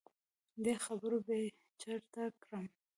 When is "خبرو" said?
0.85-1.17